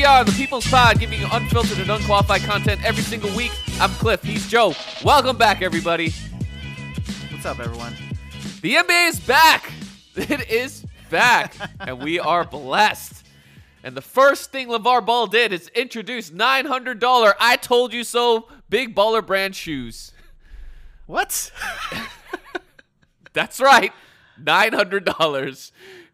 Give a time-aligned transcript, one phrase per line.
[0.00, 3.52] PPR, the People's Pod, giving you unfiltered and unqualified content every single week.
[3.78, 4.22] I'm Cliff.
[4.22, 4.72] He's Joe.
[5.04, 6.14] Welcome back, everybody.
[7.30, 7.94] What's up, everyone?
[8.62, 9.70] The NBA is back.
[10.16, 13.24] It is back, and we are blessed.
[13.84, 18.94] And the first thing LaVar Ball did is introduce $900 I told you so big
[18.94, 20.12] baller brand shoes.
[21.06, 21.52] What?
[23.34, 23.92] That's right.
[24.42, 25.70] $900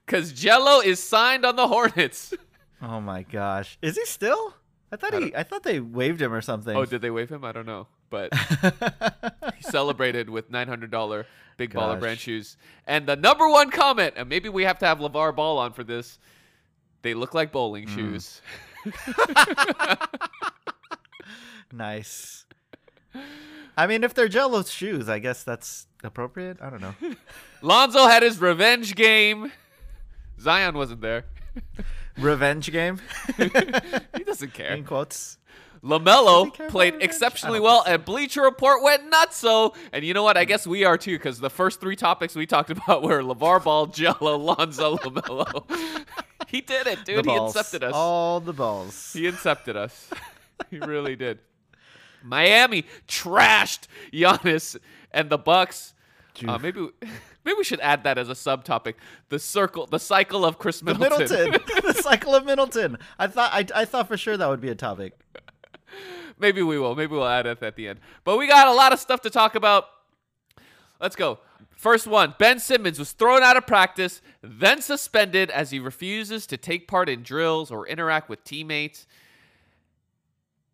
[0.06, 2.34] cuz Gelo is signed on the Hornets.
[2.82, 4.54] Oh my gosh, is he still?
[4.92, 5.34] I thought I he.
[5.34, 6.76] I thought they waived him or something.
[6.76, 7.44] Oh, did they waive him?
[7.44, 7.86] I don't know.
[8.08, 8.32] But
[9.56, 11.24] he celebrated with $900
[11.56, 12.56] big baller brand shoes.
[12.86, 15.82] And the number one comment, and maybe we have to have LaVar Ball on for
[15.82, 16.18] this,
[17.02, 17.94] they look like bowling mm.
[17.94, 18.40] shoes.
[21.72, 22.44] nice.
[23.76, 26.58] I mean, if they're Gelo shoes, I guess that's appropriate.
[26.60, 26.94] I don't know.
[27.62, 29.52] Lonzo had his revenge game.
[30.40, 31.24] Zion wasn't there.
[32.18, 33.00] Revenge game
[34.16, 34.74] He doesn't care.
[34.74, 35.38] in quotes.
[35.82, 39.36] LaMelo he care about played exceptionally well, and Bleacher Report went nuts.
[39.36, 40.36] So, and you know what?
[40.36, 43.62] I guess we are too, because the first three topics we talked about were LaVar
[43.62, 46.04] Ball, Gelo, Lonzo, LaMelo.
[46.48, 47.24] he did it, dude.
[47.26, 47.92] He incepted us.
[47.94, 49.12] All the balls.
[49.12, 50.10] He incepted us.
[50.70, 51.38] he really did.
[52.24, 54.76] Miami trashed Giannis
[55.12, 55.94] and the Bucks.
[56.46, 56.88] Uh, maybe,
[57.46, 58.94] maybe we should add that as a subtopic.
[59.30, 61.50] The circle, the cycle of Khris The Middleton.
[61.52, 62.98] Middleton, the cycle of Middleton.
[63.18, 63.52] I thought.
[63.52, 65.14] I, I thought for sure that would be a topic.
[66.38, 66.94] maybe we will.
[66.94, 68.00] Maybe we'll add it at the end.
[68.24, 69.86] But we got a lot of stuff to talk about.
[71.00, 71.38] Let's go.
[71.76, 76.56] First one Ben Simmons was thrown out of practice, then suspended as he refuses to
[76.56, 79.06] take part in drills or interact with teammates.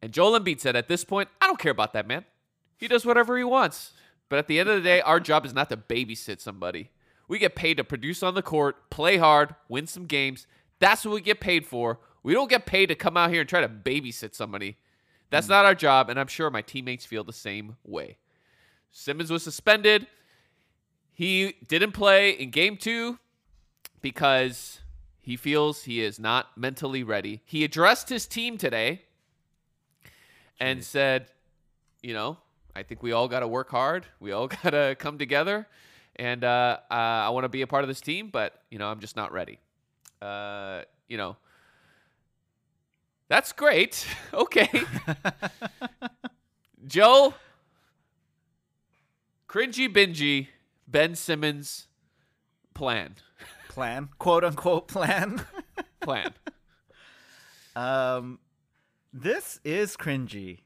[0.00, 2.25] And Joel Embiid said, At this point, I don't care about that man.
[2.77, 3.93] He does whatever he wants.
[4.33, 6.88] But at the end of the day, our job is not to babysit somebody.
[7.28, 10.47] We get paid to produce on the court, play hard, win some games.
[10.78, 11.98] That's what we get paid for.
[12.22, 14.78] We don't get paid to come out here and try to babysit somebody.
[15.28, 15.53] That's hmm.
[15.53, 18.16] not our job, and I'm sure my teammates feel the same way.
[18.91, 20.06] Simmons was suspended.
[21.12, 23.19] He didn't play in game two
[24.00, 24.81] because
[25.21, 27.42] he feels he is not mentally ready.
[27.44, 29.03] He addressed his team today
[30.59, 31.26] and said,
[32.03, 32.38] you know,
[32.75, 34.06] I think we all got to work hard.
[34.21, 35.66] We all got to come together.
[36.16, 38.88] And uh, uh, I want to be a part of this team, but, you know,
[38.88, 39.59] I'm just not ready.
[40.21, 41.37] Uh, you know,
[43.28, 44.06] that's great.
[44.34, 44.69] okay.
[46.87, 47.34] Joe,
[49.49, 50.49] cringy bingy,
[50.87, 51.87] Ben Simmons
[52.75, 53.15] plan.
[53.69, 55.44] Plan, quote unquote plan.
[56.00, 56.34] Plan.
[57.75, 58.39] Um,
[59.12, 60.59] this is cringy.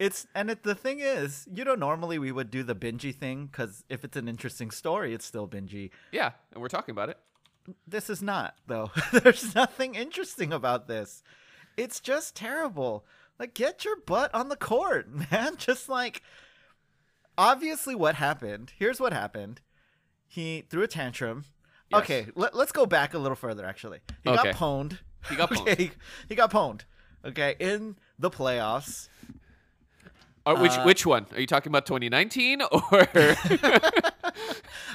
[0.00, 3.46] It's and it, the thing is, you know, normally we would do the bingy thing
[3.46, 5.90] because if it's an interesting story, it's still bingy.
[6.10, 7.18] yeah, and we're talking about it.
[7.86, 8.90] This is not though.
[9.12, 11.22] There's nothing interesting about this.
[11.76, 13.04] It's just terrible.
[13.38, 15.56] Like, get your butt on the court, man.
[15.56, 16.22] Just like,
[17.38, 18.72] obviously, what happened?
[18.78, 19.60] Here's what happened.
[20.26, 21.44] He threw a tantrum.
[21.90, 22.02] Yes.
[22.02, 23.66] Okay, let, let's go back a little further.
[23.66, 24.52] Actually, he Okay.
[24.52, 24.98] got pwned.
[25.28, 25.60] He got pwned.
[25.72, 25.90] Okay,
[26.28, 26.82] he got pwned.
[27.24, 29.08] Okay, in the playoffs.
[30.46, 31.26] Which Uh, which one?
[31.32, 32.80] Are you talking about 2019 or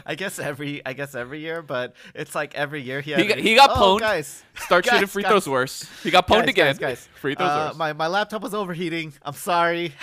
[0.05, 3.37] I guess every I guess every year, but it's like every year he He got-
[3.37, 3.99] he got oh, pwned.
[3.99, 4.43] guys.
[4.55, 5.31] start shooting free guys.
[5.31, 5.85] throws worse?
[6.03, 6.75] He got pwned guys, again.
[6.75, 7.09] Guys, guys.
[7.21, 7.77] Free throws Uh, worse.
[7.77, 9.13] my my laptop was overheating.
[9.23, 9.93] I'm sorry.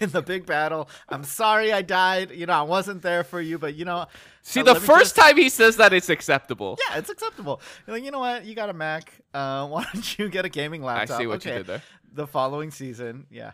[0.00, 2.30] in the big battle, I'm sorry I died.
[2.32, 4.06] You know, I wasn't there for you, but you know.
[4.42, 6.78] See, uh, the first just- time he says that, it's acceptable.
[6.88, 7.60] Yeah, it's acceptable.
[7.86, 8.44] You're like, you know what?
[8.44, 9.12] You got a Mac.
[9.34, 11.16] Uh, why don't you get a gaming laptop?
[11.16, 11.82] I see what you did there.
[12.12, 13.52] The following season, yeah.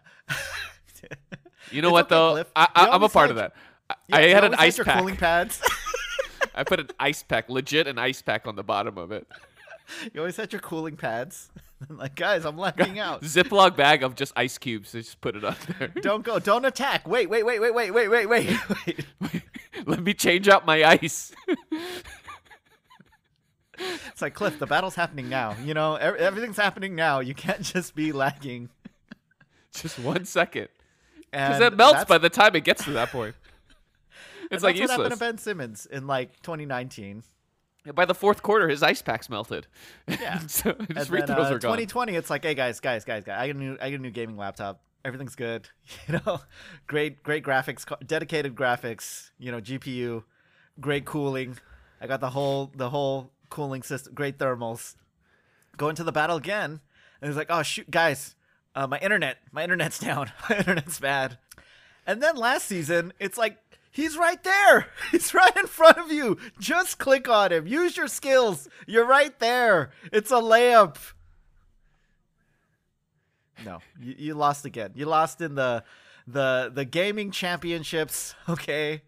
[1.71, 2.45] you know it's what though?
[2.55, 3.55] I, am a part of that.
[3.89, 4.99] I, I had an ice pack.
[4.99, 5.61] Cooling pads.
[6.55, 9.27] I put an ice pack, legit an ice pack on the bottom of it.
[10.13, 11.49] You always had your cooling pads.
[11.89, 13.23] I'm like, guys, I'm lacking out.
[13.23, 14.93] Ziploc bag of just ice cubes.
[14.97, 15.93] I just put it on there.
[16.01, 16.41] Don't go.
[16.41, 17.07] Don't attack.
[17.07, 18.59] Wait, wait, wait, wait, wait, wait, wait, wait.
[19.21, 19.45] wait.
[19.87, 21.33] Let me change out my ice.
[23.79, 25.55] it's like, Cliff, the battle's happening now.
[25.65, 27.21] You know, everything's happening now.
[27.21, 28.71] You can't just be lagging.
[29.73, 30.69] Just one second.
[31.31, 33.35] Because it melts by the time it gets to that point.
[34.49, 35.19] It's that's like what happened to useless.
[35.19, 37.25] Ben Simmons in like 2019.
[37.93, 39.67] By the fourth quarter, his ice packs melted.
[40.09, 40.39] Yeah.
[40.47, 41.73] so his free throws uh, were gone.
[41.73, 44.03] 2020, it's like, hey guys, guys, guys, guys, I got a new, I got a
[44.03, 44.83] new gaming laptop.
[45.05, 45.69] Everything's good.
[46.07, 46.43] You know,
[46.87, 49.31] great, great graphics, dedicated graphics.
[49.37, 50.23] You know, GPU,
[50.79, 51.59] great cooling.
[52.01, 54.95] I got the whole, the whole cooling system, great thermals.
[55.77, 56.81] Go into the battle again,
[57.21, 58.36] and it's like, oh shoot, guys,
[58.77, 60.31] uh, my internet, my internet's down.
[60.49, 61.39] My internet's bad.
[62.07, 63.59] And then last season, it's like.
[63.91, 64.89] He's right there.
[65.11, 66.37] He's right in front of you.
[66.61, 67.67] Just click on him.
[67.67, 68.69] Use your skills.
[68.87, 69.91] You're right there.
[70.13, 70.99] It's a layup.
[73.65, 74.91] no, you, you lost again.
[74.95, 75.83] You lost in the
[76.27, 78.35] the the gaming championships.
[78.51, 79.01] Okay,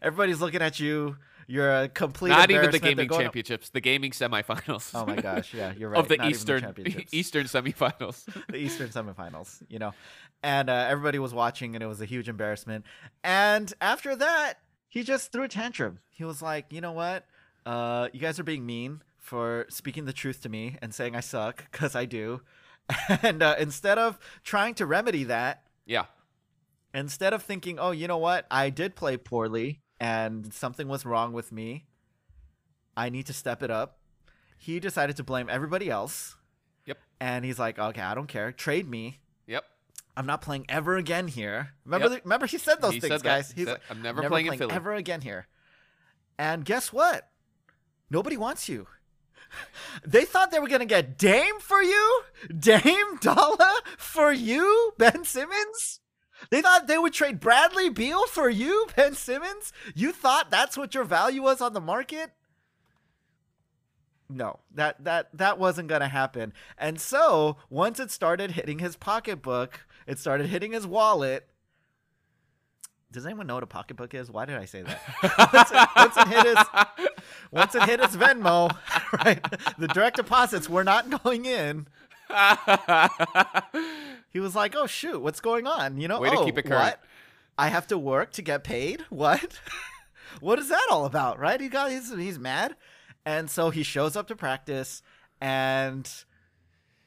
[0.00, 1.16] everybody's looking at you.
[1.50, 2.28] You're a complete.
[2.28, 4.90] Not even the gaming championships, the gaming semifinals.
[4.94, 5.98] Oh my gosh, yeah, you're right.
[5.98, 7.14] of the Not Eastern championships.
[7.14, 8.26] Eastern semifinals.
[8.48, 9.94] the Eastern semifinals, you know,
[10.42, 12.84] and uh, everybody was watching, and it was a huge embarrassment.
[13.24, 14.58] And after that,
[14.88, 16.00] he just threw a tantrum.
[16.10, 17.24] He was like, "You know what?
[17.64, 21.20] Uh, you guys are being mean for speaking the truth to me and saying I
[21.20, 22.42] suck because I do."
[23.22, 26.04] And uh, instead of trying to remedy that, yeah.
[26.92, 28.46] instead of thinking, "Oh, you know what?
[28.50, 31.86] I did play poorly and something was wrong with me.
[32.96, 33.98] I need to step it up."
[34.56, 36.36] He decided to blame everybody else.
[36.86, 36.98] Yep.
[37.20, 38.50] And he's like, "Okay, I don't care.
[38.52, 39.20] Trade me.
[39.46, 39.64] Yep.
[40.16, 42.22] I'm not playing ever again here." Remember, Yep.
[42.22, 43.50] the, remember he said those He things, said guys.
[43.52, 45.46] He He's said, like, "I'm never "Never playing in Philly." ever again here."
[46.38, 47.30] And guess what?
[48.10, 48.86] Nobody wants you.
[50.04, 52.22] They thought they were gonna get Dame for you,
[52.56, 56.00] Dame Dolla for you, Ben Simmons.
[56.50, 59.72] They thought they would trade Bradley Beal for you, Ben Simmons.
[59.94, 62.32] You thought that's what your value was on the market?
[64.30, 66.52] No, that that that wasn't gonna happen.
[66.76, 71.48] And so once it started hitting his pocketbook, it started hitting his wallet.
[73.10, 74.30] Does anyone know what a pocketbook is?
[74.30, 75.00] Why did I say that?
[75.52, 76.58] once, it, once it hit his
[77.50, 78.76] once it hit his Venmo,
[79.24, 79.42] right?
[79.78, 81.86] The direct deposits were not going in.
[84.30, 86.64] He was like, "Oh shoot, what's going on?" You know, Way to oh, keep it
[86.64, 86.82] current.
[86.82, 87.00] What?
[87.56, 89.04] I have to work to get paid.
[89.10, 89.60] What?
[90.40, 91.38] what is that all about?
[91.38, 91.60] Right?
[91.60, 92.76] He got he's he's mad,
[93.24, 95.02] and so he shows up to practice,
[95.40, 96.08] and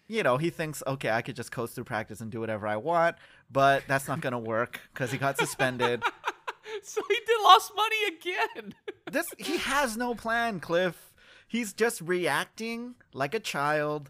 [0.07, 2.77] you know he thinks, okay, I could just coast through practice and do whatever I
[2.77, 3.17] want,
[3.51, 6.03] but that's not gonna work because he got suspended.
[6.83, 8.73] so he did lost money again.
[9.11, 11.13] this he has no plan, Cliff.
[11.47, 14.09] He's just reacting like a child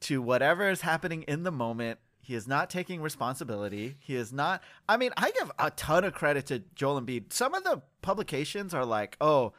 [0.00, 1.98] to whatever is happening in the moment.
[2.24, 3.96] He is not taking responsibility.
[4.00, 4.62] He is not.
[4.88, 7.32] I mean, I give a ton of credit to Joel Embiid.
[7.32, 9.52] Some of the publications are like, "Oh,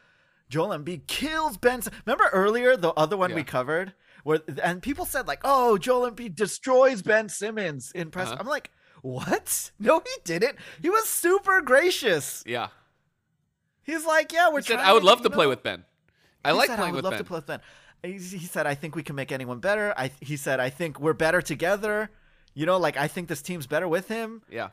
[0.50, 5.28] Joel Embiid kills Ben." Remember earlier the other one we covered, where and people said
[5.28, 8.38] like, "Oh, Joel Embiid destroys Ben Simmons in press." Uh-huh.
[8.40, 8.72] I'm like,
[9.04, 9.72] "What?
[9.80, 10.58] No, he didn't.
[10.82, 12.44] He was super gracious.
[12.48, 12.70] yeah.
[13.84, 15.86] He's like, yeah, we're He said, I would love to play with Ben.
[16.44, 17.18] I He like said, playing I would with love Ben.
[17.20, 17.60] to play with Ben.
[18.02, 19.94] He, he said, I think we can make anyone better.
[19.96, 22.10] I he said, I think we're better together.
[22.56, 24.42] You know, like I think this team's better with him.
[24.50, 24.70] yeah.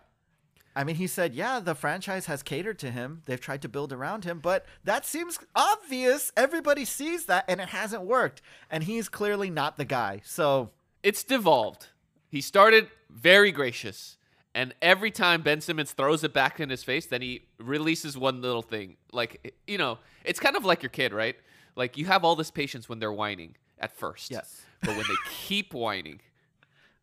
[0.75, 3.21] I mean, he said, yeah, the franchise has catered to him.
[3.27, 6.33] They've tried to build around him, but that seems obvious.
[6.35, 8.41] Everybody sees that, and it hasn't worked.
[8.71, 10.23] And he's clearly not the guy.
[10.25, 10.71] So
[11.03, 11.89] It's devolved.
[12.31, 14.17] He started very gracious.
[14.55, 18.41] And every time Ben Simmons throws it back in his face, then he releases one
[18.41, 18.97] little thing.
[19.13, 21.37] Like, you know, it's kind of like your kid, right?
[21.77, 24.31] Like, you have all this patience when they're whining at first.
[24.31, 24.63] Yes.
[24.81, 26.21] But when they keep whining,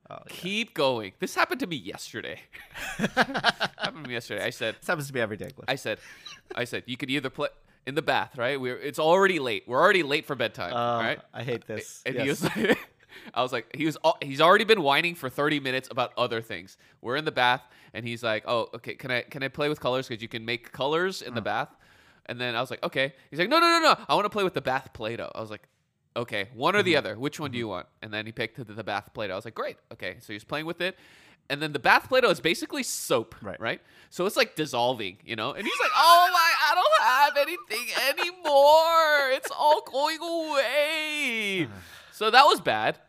[0.10, 0.20] oh, yeah.
[0.30, 1.14] keep going.
[1.20, 2.42] This happened to me yesterday.
[2.98, 4.44] happened to me yesterday.
[4.44, 5.50] I said, this happens to me every day.
[5.52, 5.66] Cliff.
[5.68, 6.00] I said,
[6.56, 7.50] I said, you could either play
[7.88, 8.60] in the bath, right?
[8.60, 9.64] We're it's already late.
[9.68, 11.20] We're already late for bedtime, Uh, right?
[11.34, 12.02] I hate this.
[12.06, 12.42] And he Yes.
[12.42, 12.78] was like,
[13.34, 16.78] I was like, he was, he's already been whining for 30 minutes about other things.
[17.02, 17.62] We're in the bath,
[17.94, 20.46] and he's like, oh, okay, can I can I play with colors because you can
[20.46, 21.70] make colors in the bath?
[22.28, 23.14] And then I was like, okay.
[23.32, 25.32] He's like, no, no, no, no, I want to play with the bath Play-Doh.
[25.34, 25.64] I was like,
[26.20, 26.98] okay, one or the mm-hmm.
[27.00, 27.20] other.
[27.20, 27.60] Which one do mm-hmm.
[27.60, 27.88] you want?
[28.02, 29.34] And then he picked the, the bath Play-Doh.
[29.34, 30.18] I was like, great, okay.
[30.20, 30.98] So he's playing with it.
[31.50, 33.60] And then the bath Play-Doh is basically soap, Right.
[33.60, 33.82] right?
[34.12, 35.52] So it's like dissolving, you know?
[35.54, 39.32] And he's like, oh my, I don't have anything anymore.
[39.32, 41.68] It's all going away.
[42.12, 43.00] so that was bad.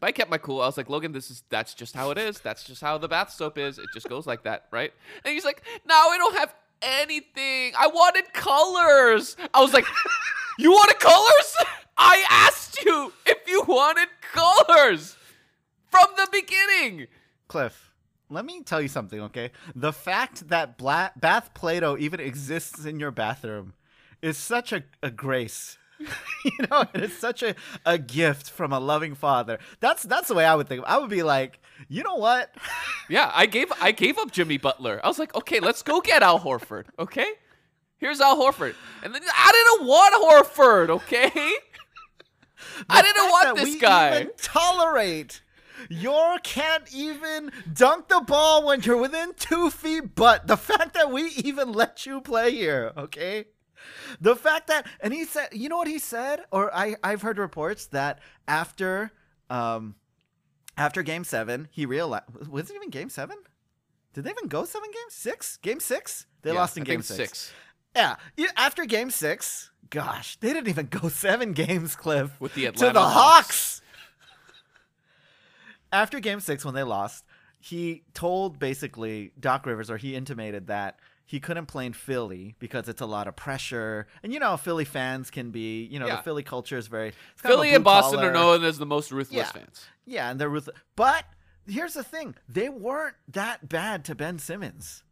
[0.00, 0.60] But I kept my cool.
[0.60, 2.40] I was like, Logan, this is that's just how it is.
[2.40, 3.78] That's just how the bath soap is.
[3.78, 4.92] It just goes like that, right?
[5.24, 7.72] And he's like, now I don't have anything.
[7.78, 9.36] I wanted colors.
[9.54, 9.86] I was like,
[10.58, 11.56] you wanted colors?
[11.96, 15.16] I asked you if you wanted colors
[15.88, 17.06] from the beginning.
[17.48, 17.92] Cliff,
[18.30, 19.50] let me tell you something, okay?
[19.74, 23.74] The fact that bla- bath Play-Doh even exists in your bathroom
[24.22, 25.76] is such a, a grace.
[26.44, 27.54] you know, it's such a,
[27.84, 29.58] a gift from a loving father.
[29.80, 30.84] That's that's the way I would think.
[30.86, 32.54] I would be like, you know what?
[33.08, 34.98] Yeah, I gave I gave up Jimmy Butler.
[35.04, 36.84] I was like, okay, let's go get Al Horford.
[36.98, 37.26] Okay,
[37.98, 40.88] here's Al Horford, and then I didn't want Horford.
[40.88, 41.26] Okay,
[42.88, 44.20] I didn't fact want that this we guy.
[44.20, 45.42] Even tolerate.
[45.90, 50.14] You can't even dunk the ball when you're within two feet.
[50.14, 53.46] But the fact that we even let you play here, okay?
[54.20, 57.38] The fact that, and he said, you know what he said, or I I've heard
[57.38, 59.10] reports that after,
[59.50, 59.94] um,
[60.76, 63.36] after Game Seven, he realized was it even Game Seven?
[64.14, 65.14] Did they even go seven games?
[65.14, 65.56] Six?
[65.58, 66.26] Game six?
[66.42, 67.52] They Yeah, lost in I Game think six.
[67.96, 68.16] Yeah,
[68.56, 72.92] after Game Six, gosh, they didn't even go seven games, Cliff with the to Atlanta
[72.94, 73.80] the Hawks.
[75.92, 77.24] after Game Six when they lost,
[77.60, 82.88] he told basically Doc Rivers, or he intimated that he couldn't play in Philly because
[82.88, 85.84] it's a lot of pressure, and you know Philly fans can be.
[85.84, 86.16] You know Yeah.
[86.16, 88.64] the Philly culture is very it's kind of a Philly and Boston blue are known
[88.64, 89.52] as the most ruthless Yeah.
[89.52, 89.84] fans.
[90.04, 90.76] Yeah, and they're ruthless.
[90.96, 91.24] But
[91.66, 95.02] here's the thing: they weren't that bad to Ben Simmons.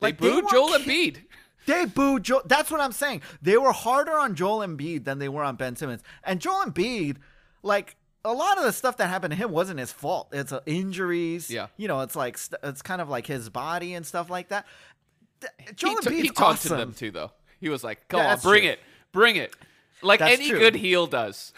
[0.00, 1.24] They Like, they booed were Joel ki- Embiid.
[1.66, 2.42] They booed Joel.
[2.46, 3.20] That's what I'm saying.
[3.42, 6.02] They were harder on Joel Embiid than they were on Ben Simmons.
[6.24, 7.18] And Joel Embiid,
[7.62, 10.28] like a lot of the stuff that happened to him wasn't his fault.
[10.32, 11.50] It's uh, injuries.
[11.50, 11.66] Yeah.
[11.76, 14.66] You know, it's like st- it's kind of like his body and stuff like that.
[15.76, 16.78] Joel he, t- he taunted awesome.
[16.78, 17.32] them too, though.
[17.60, 18.70] He was like, "Come Yeah, on, bring true.
[18.72, 18.80] it,
[19.12, 19.54] bring it,"
[20.02, 20.58] like That's any true.
[20.58, 21.52] good heel does.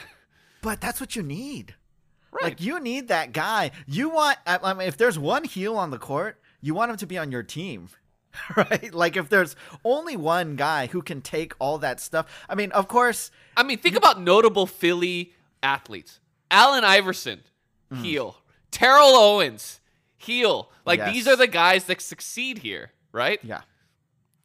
[0.63, 1.75] But that's what you need.
[2.31, 2.45] Right.
[2.45, 3.73] Like you need that guy.
[3.87, 4.39] You want.
[4.47, 7.19] I I mean, if there's one heel on the court, you want him to be
[7.19, 7.89] on your team.
[8.57, 8.95] Right?
[8.95, 12.27] Like if there's only one guy who can take all that stuff.
[12.49, 16.19] I mean, of course, I mean, think about notable Philly athletes:
[16.51, 17.41] Allen Iverson,
[17.93, 18.03] Mm.
[18.03, 18.37] heel;
[18.71, 19.81] Terrell Owens,
[20.17, 20.71] heel.
[20.87, 21.13] Like Yes.
[21.13, 23.39] these are the guys that succeed here, right?
[23.43, 23.61] yeah.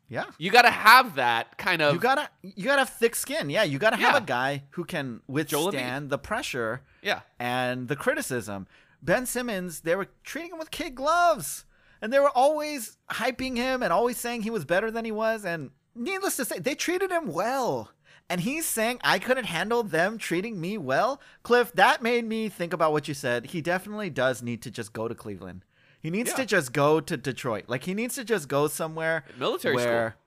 [0.10, 0.26] Yeah.
[0.38, 1.94] You got to have that kind of.
[1.94, 3.50] you gotta you gotta have thick skin.
[3.50, 4.18] Yeah, you gotta have Yeah.
[4.18, 7.22] a guy who can withstand the pressure yeah.
[7.40, 8.68] and the criticism.
[9.02, 11.66] Ben Simmons, they were treating him with kid gloves,
[12.02, 15.46] and they were always hyping him and always saying he was better than he was.
[15.46, 17.92] And needless to say, they treated him well.
[18.30, 21.22] And he's saying I couldn't handle them treating me well.
[21.44, 23.48] Cliff, that made me think about what you said.
[23.48, 25.64] He definitely does need to just go to Cleveland.
[26.08, 26.38] He needs Yeah.
[26.38, 27.66] to just go to Detroit.
[27.68, 30.22] Like he needs to just go somewhere Military where school.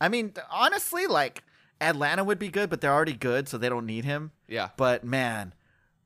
[0.00, 1.44] I mean, honestly, like
[1.80, 4.32] Atlanta would be good, but they're already good, so they don't need him.
[4.48, 4.70] Yeah.
[4.76, 5.54] But man,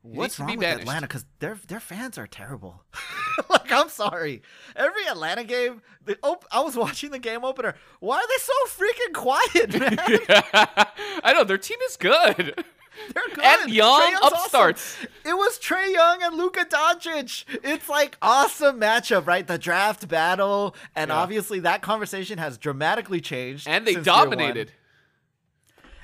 [0.02, 0.82] what's wrong with banished.
[0.82, 1.06] Atlanta?
[1.06, 2.82] Because their their fans are terrible.
[3.48, 4.42] like I'm sorry,
[4.76, 7.74] every Atlanta game, the op- I was watching the game opener.
[8.00, 8.52] Why are they so
[8.84, 10.86] freaking quiet, man?
[11.24, 12.62] I know their team is good.
[13.14, 13.44] They're good.
[13.44, 14.38] And young Trae Young's awesome.
[14.38, 14.96] upstarts.
[15.24, 17.44] It was Trae Young and Luka Doncic.
[17.64, 19.46] It's like awesome matchup, right?
[19.46, 21.16] The draft battle, and Yeah.
[21.16, 23.66] obviously that conversation has dramatically changed.
[23.68, 24.72] And they dominated.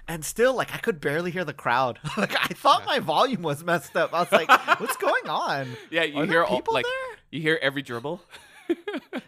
[0.09, 1.99] and still like I could barely hear the crowd.
[2.17, 4.13] like I thought my volume was messed up.
[4.13, 4.49] I was like,
[4.81, 5.69] "What's going on?
[5.91, 7.17] Yeah, you Are hear all, like there?
[7.31, 8.21] you hear every dribble.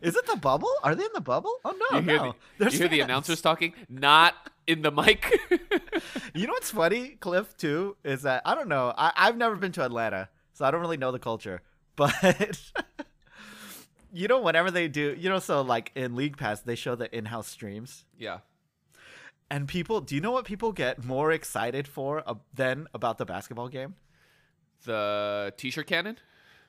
[0.01, 0.71] Is it the bubble?
[0.85, 1.53] Are they in the bubble?
[1.65, 2.33] Oh no, you hear, no.
[2.33, 4.35] the, There's you hear the announcers talking, not
[4.67, 5.41] in the mic.
[6.35, 7.57] You know what's funny, Cliff?
[7.57, 8.95] Too is that I don't know.
[8.97, 11.61] I, I've never been to Atlanta, so I don't really know the culture.
[11.97, 12.59] But
[14.13, 17.15] you know, whenever they do, you know, so like in League Pass, they show the
[17.15, 18.39] in-house streams, yeah.
[19.51, 20.01] and people.
[20.01, 23.95] Do you know what people get more excited for uh, than about the basketball game?
[24.85, 26.19] The t-shirt cannon.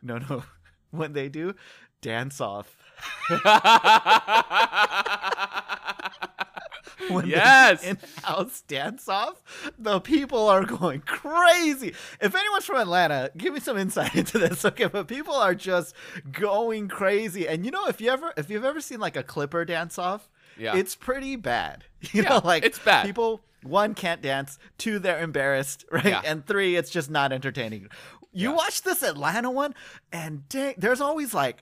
[0.02, 0.44] No, no.
[0.92, 1.56] When they do
[2.02, 2.78] dance off.
[7.16, 7.84] when Yes.
[7.84, 9.42] in-house dance off,
[9.78, 11.94] the people are going crazy.
[12.22, 14.86] If anyone's from Atlanta, give me some insight into this, okay?
[14.88, 15.96] But people are just
[16.32, 17.48] going crazy.
[17.48, 20.30] And you know, if you ever if you've ever seen like a Clipper dance off,
[20.58, 20.76] Yeah.
[20.76, 21.86] it's pretty bad.
[22.12, 23.06] You Yeah, know, like it's bad.
[23.06, 26.06] People one can't dance, two they're embarrassed, right?
[26.06, 26.22] Yeah.
[26.26, 27.88] And three it's just not entertaining.
[28.34, 28.56] You Yeah.
[28.56, 29.74] watch this Atlanta one,
[30.12, 31.62] and dang, there's always like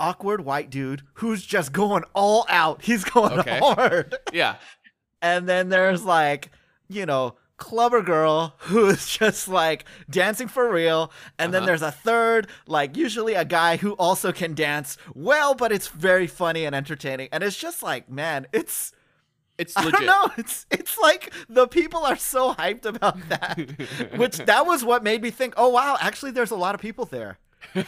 [0.00, 2.82] awkward white dude who's just going all out.
[2.82, 3.58] He's going Okay.
[3.60, 4.16] hard.
[4.32, 4.56] yeah.
[5.26, 6.50] And then there's like,
[6.88, 11.10] you know, clubber girl who's just like dancing for real.
[11.38, 11.66] And then Uh-huh.
[11.66, 16.26] there's a third, like usually a guy who also can dance well, but it's very
[16.26, 17.28] funny and entertaining.
[17.32, 18.92] And it's just like, man, it's
[19.58, 20.00] It's I legit.
[20.00, 20.26] don't know.
[20.36, 23.56] It's it's like the people are so hyped about that.
[24.20, 27.06] Which that was what made me think, oh wow, actually there's a lot of people
[27.06, 27.38] there.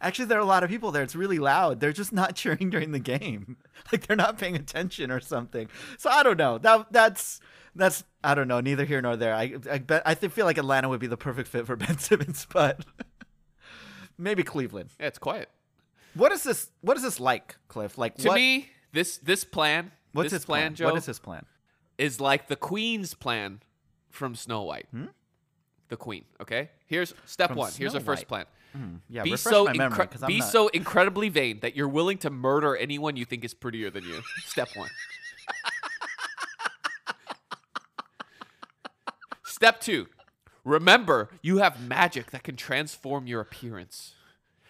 [0.00, 1.02] Actually, there are a lot of people there.
[1.02, 1.80] It's really loud.
[1.80, 3.56] They're just not cheering during the game.
[3.92, 5.68] Like they're not paying attention or something.
[5.98, 6.58] So I don't know.
[6.58, 7.40] That that's
[7.74, 8.60] that's I don't know.
[8.60, 9.34] Neither here nor there.
[9.34, 12.46] I I bet I feel like Atlanta would be the perfect fit for Ben Simmons,
[12.52, 12.84] but
[14.18, 14.90] maybe Cleveland.
[14.98, 15.48] yeah, it's quiet.
[16.14, 16.70] What is this?
[16.80, 17.96] What is this like, Cliff?
[17.98, 20.74] Like To what, me, this this plan, what's this his plan?
[20.74, 21.44] Joe, What is his plan?
[21.98, 23.60] is like the Queen's plan
[24.08, 24.88] from Snow White.
[25.88, 26.24] The Queen.
[26.40, 26.70] Okay.
[26.86, 27.52] Here's step Hmm?
[27.54, 27.72] From one.
[27.76, 28.28] Here's Snow the first White.
[28.28, 28.44] plan.
[28.72, 28.96] Hmm.
[29.08, 31.88] Yeah, be refresh so my memory incre- I'm be not- so incredibly vain that you're
[31.88, 34.22] willing to murder anyone you think is prettier than you.
[34.46, 34.90] Step one.
[39.44, 40.06] Step two.
[40.64, 44.14] Remember, you have magic that can transform your appearance.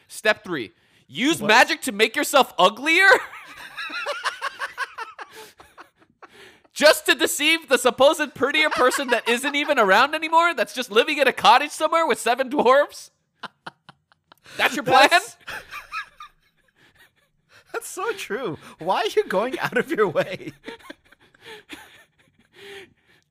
[0.08, 0.72] Step three.
[1.06, 3.08] Use magic to make yourself uglier.
[6.72, 10.54] just to deceive the supposed prettier person that isn't even around anymore.
[10.54, 13.10] That's just living in a cottage somewhere with seven dwarves.
[14.56, 15.08] That's your plan.
[15.10, 15.36] That's-
[17.72, 18.58] That's so true.
[18.80, 20.52] Why are you going out of your way?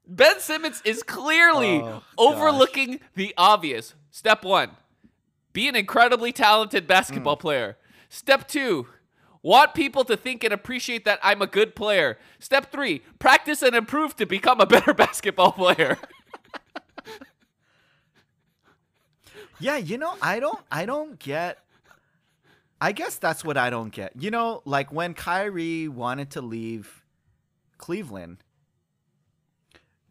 [0.07, 3.93] Ben Simmons is clearly Oh, overlooking the obvious.
[4.11, 4.71] Step one,
[5.53, 7.41] be an incredibly talented basketball Mm.
[7.41, 7.77] player.
[8.09, 8.87] Step two,
[9.43, 12.17] want people to think and appreciate that I'm a good player.
[12.39, 15.97] Step three, practice and improve to become a better basketball player.
[19.59, 21.59] Yeah, you know, I don't I don't get
[22.81, 24.13] I guess that's what I don't get.
[24.17, 27.03] You know, like when Kyrie wanted to leave
[27.77, 28.37] Cleveland,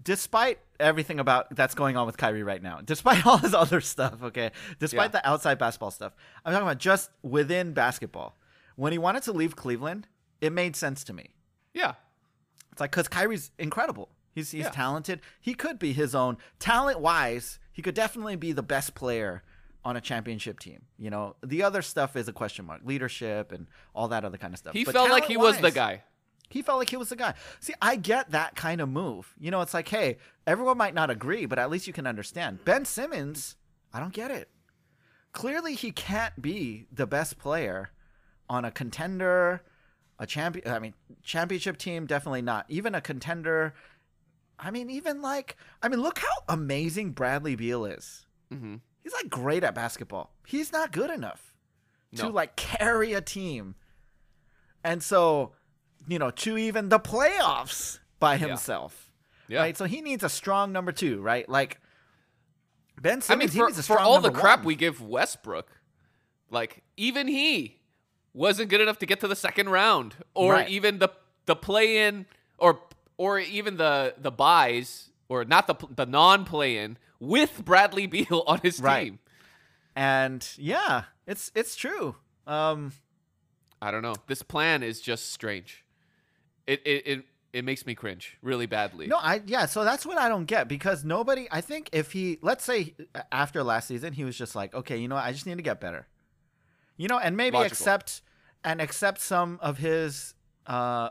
[0.02, 4.22] despite everything about that's going on with Kyrie right now, despite all his other stuff,
[4.22, 5.20] okay, despite Yeah.
[5.20, 6.12] the outside basketball stuff,
[6.44, 8.36] I'm talking about just within basketball.
[8.76, 10.06] When he wanted to leave Cleveland,
[10.40, 11.30] it made sense to me.
[11.74, 11.94] yeah.
[12.70, 14.08] It's like because Kyrie's incredible.
[14.38, 14.70] He's he's Yeah.
[14.70, 15.20] talented.
[15.40, 17.58] He could be his own talent wise.
[17.72, 19.42] He could definitely be the best player
[19.84, 20.82] on a championship team.
[20.96, 24.54] You know, the other stuff is a question mark, leadership and all that other kind
[24.54, 24.74] of stuff.
[24.74, 26.02] He But felt like he was the guy.
[26.50, 27.34] He felt like he was the guy.
[27.60, 29.34] See, I get that kind of move.
[29.38, 30.16] You know, it's like, hey,
[30.46, 32.64] everyone might not agree, but at least you can understand.
[32.64, 33.56] Ben Simmons,
[33.92, 34.48] I don't get it.
[35.32, 37.90] Clearly, he can't be the best player
[38.48, 39.62] on a contender,
[40.18, 40.66] a champion.
[40.68, 42.64] I mean, championship team, definitely not.
[42.68, 43.74] Even a contender.
[44.58, 48.26] I mean, even like, I mean, look how amazing Bradley Beal is.
[48.50, 50.32] hmm He's like great at basketball.
[50.46, 51.54] He's not good enough
[52.12, 52.24] No.
[52.24, 53.74] to like carry a team.
[54.84, 55.52] And so,
[56.06, 59.10] you know, to even the playoffs by himself.
[59.48, 59.60] Yeah.
[59.60, 59.76] Right?
[59.78, 61.48] So he needs a strong number 2, right?
[61.48, 61.80] Like
[63.00, 64.66] Ben I mean, Simmons he for, needs a for all the crap one.
[64.66, 65.70] we give Westbrook,
[66.50, 67.80] like even he
[68.34, 70.68] wasn't good enough to get to the second round, or Right.
[70.68, 71.08] even the
[71.46, 72.26] the play in,
[72.58, 72.80] or
[73.18, 78.42] or even the the buys, or not the the non play in with Bradley Beal
[78.46, 79.04] on his Right.
[79.04, 79.18] team.
[79.94, 82.16] And yeah, it's it's true.
[82.46, 82.92] Um
[83.82, 84.14] I don't know.
[84.26, 85.84] This plan is just strange.
[86.66, 89.06] It it it, it makes me cringe really badly.
[89.06, 92.38] No, I yeah, so that's what I don't get because nobody I think if he
[92.42, 92.94] let's say
[93.32, 95.62] after last season he was just like, okay, you know what, I just need to
[95.62, 96.06] get better.
[96.96, 97.72] You know, and maybe Logical.
[97.72, 98.22] accept
[98.64, 100.34] and accept some of his
[100.66, 101.08] uh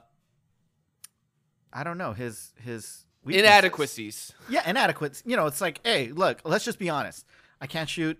[1.74, 3.48] I don't know, his his weaknesses.
[3.48, 4.34] Inadequacies.
[4.50, 5.22] Yeah, inadequate.
[5.26, 7.26] You know, it's like, hey, look, let's just be honest.
[7.62, 8.18] I can't shoot.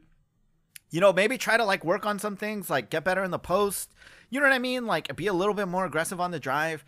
[0.90, 3.40] You know, maybe try to like work on some things, like get better in the
[3.40, 3.94] post.
[4.30, 4.86] You know what I mean?
[4.86, 6.84] Like be a little bit more aggressive on the drive.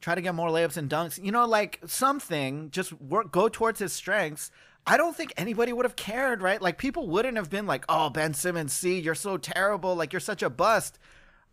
[0.00, 1.22] Try to get more layups and dunks.
[1.22, 2.70] You know, like something.
[2.70, 3.30] Just work.
[3.32, 4.50] Go towards his strengths.
[4.84, 6.60] I don't think anybody would have cared, right?
[6.60, 9.94] Like people wouldn't have been like, "Oh, Ben Simmons, see, you're so terrible.
[9.94, 10.98] Like you're such a bust."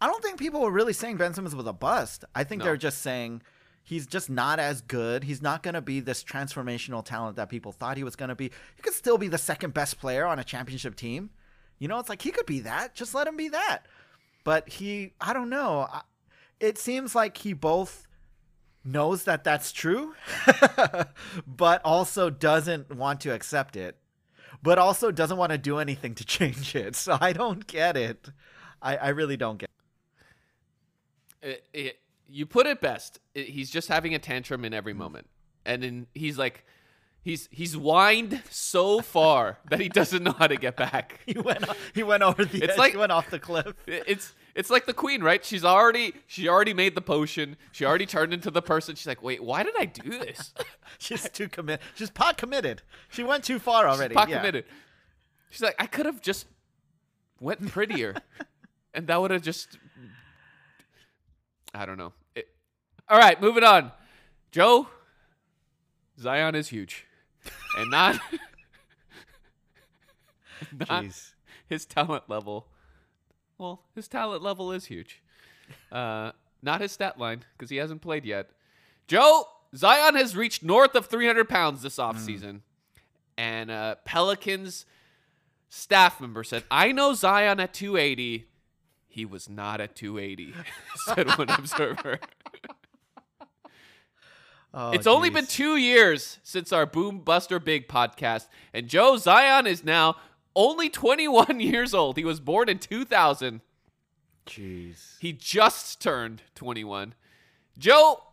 [0.01, 2.23] I don't think people were really saying Ben Simmons was a bust.
[2.33, 2.65] I think No.
[2.65, 3.41] they're just saying
[3.83, 5.23] he's just not as good.
[5.23, 8.35] He's not going to be this transformational talent that people thought he was going to
[8.35, 8.51] be.
[8.75, 11.29] He could still be the second best player on a championship team.
[11.79, 12.93] You know, it's like he could be that.
[12.93, 13.85] Just let him be that.
[14.43, 15.87] But he, I don't know.
[16.59, 18.07] It seems like he both
[18.83, 20.13] knows that that's true,
[21.47, 23.97] but also doesn't want to accept it,
[24.61, 26.95] but also doesn't want to do anything to change it.
[26.95, 28.29] So I don't get it.
[28.81, 29.69] I, I really don't get
[31.41, 33.19] it, it, you put it best.
[33.33, 35.27] He's just having a tantrum in every moment,
[35.65, 36.65] and then he's like,
[37.21, 41.19] he's he's whined so far that he doesn't know how to get back.
[41.25, 41.65] He went.
[41.93, 42.63] He went over the.
[42.63, 42.79] It's edge.
[42.79, 43.73] like- he went off the cliff.
[43.87, 45.43] It's it's like the queen, right?
[45.43, 47.55] She's already she already made the potion.
[47.71, 48.95] She already turned into the person.
[48.95, 50.53] She's like, wait, why did I do this?
[50.97, 51.81] She's too commit.
[51.95, 52.81] She's pot committed.
[53.09, 54.15] She went too far already.
[54.15, 54.37] Pot yeah.
[54.37, 54.65] committed.
[55.49, 56.45] She's like, I could have just
[57.39, 58.15] went prettier,
[58.93, 59.77] and that would have just.
[61.73, 62.13] I don't know.
[63.09, 63.91] All right, moving on.
[64.51, 64.87] Joe,
[66.19, 67.05] Zion is huge,
[67.77, 68.15] and not
[70.89, 71.31] not Jeez.
[71.67, 72.67] his talent level.
[73.57, 75.21] Well, his talent level is huge.
[75.91, 78.49] Uh, not his stat line because he hasn't played yet.
[79.07, 79.45] Joe
[79.75, 82.61] Zion has reached north of 300 pounds this offseason.
[83.37, 84.85] And uh, Pelicans
[85.69, 88.45] staff member said, I know Zion at 280.
[89.07, 90.53] He was not at 280,
[91.05, 92.19] said one observer.
[94.73, 99.65] Oh, it's only been two years since our Boom Buster Big podcast, and Joe Zion
[99.65, 100.17] is now
[100.55, 102.17] only 21 years old.
[102.17, 103.61] He was born in 2000.
[104.45, 105.17] Jeez.
[105.19, 107.15] He just turned 21.
[107.77, 108.23] Joe,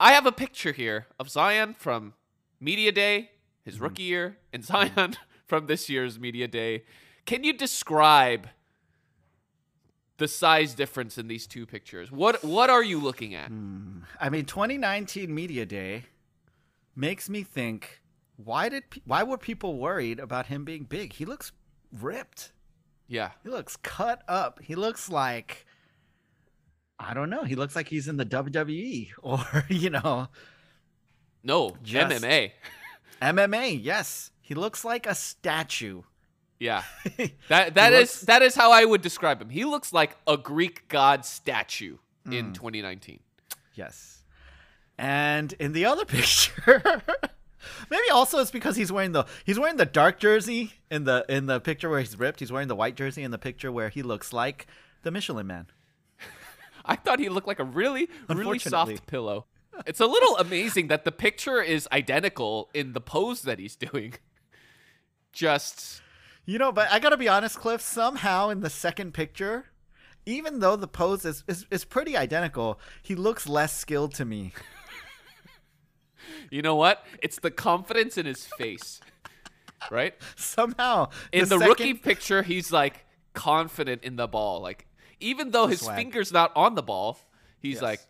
[0.00, 2.14] I have a picture here of Zion from
[2.60, 3.30] Media Day,
[3.62, 3.84] his mm-hmm.
[3.84, 6.84] rookie year, and Zion from this year's Media Day.
[7.26, 8.48] Can you describe
[10.18, 12.10] the size difference in these two pictures?
[12.12, 13.48] What what are you looking at?
[13.48, 14.00] Hmm.
[14.20, 16.04] I mean, 2019 Media Day
[16.96, 18.00] makes me think.
[18.36, 18.90] Why did?
[18.90, 21.12] pe- Why were people worried about him being big?
[21.12, 21.52] He looks
[21.92, 22.52] ripped.
[23.06, 23.32] Yeah.
[23.42, 24.60] He looks cut up.
[24.62, 25.66] He looks like
[26.98, 27.42] I don't know.
[27.44, 30.28] He looks like he's in the WWE or, you know,
[31.42, 32.52] No, MMA.
[33.22, 34.30] MMA, yes.
[34.40, 36.02] He looks like a statue.
[36.62, 36.84] Yeah.
[37.48, 39.50] That that is looks- that is how I would describe him.
[39.50, 42.54] He looks like a Greek god statue in mm.
[42.54, 43.18] 2019.
[43.74, 44.22] Yes.
[44.96, 47.02] And in the other picture,
[47.90, 51.46] maybe also it's because he's wearing the he's wearing the dark jersey in the in
[51.46, 52.38] the picture where he's ripped.
[52.38, 54.68] He's wearing the white jersey in the picture where he looks like
[55.02, 55.66] the Michelin Man.
[56.84, 59.46] I thought he looked like a really really soft pillow.
[59.84, 64.14] It's a little amazing that the picture is identical in the pose that he's doing.
[65.32, 66.01] Just
[66.44, 67.80] You know, but I gotta be honest, Cliff.
[67.80, 69.66] Somehow in the second picture,
[70.26, 74.52] even though the pose is is, is pretty identical, he looks less skilled to me.
[76.50, 77.04] you know what?
[77.22, 79.00] It's the confidence in his face.
[79.90, 80.14] Right?
[80.36, 84.60] Somehow In the, second- rookie picture, he's like confident in the ball.
[84.60, 84.86] Like
[85.20, 85.96] even though his swag.
[85.96, 87.18] finger's not on the ball,
[87.58, 87.82] he's Yes.
[87.82, 88.00] like,